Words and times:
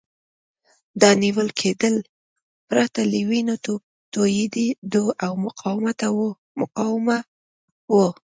دا 1.01 1.09
نیول 1.23 1.49
کېدل 1.59 1.95
پرته 2.69 3.01
له 3.11 3.19
وینو 3.29 3.55
توېیدو 4.13 5.03
او 5.25 5.33
مقاومته 6.65 7.13
وو. 7.93 8.07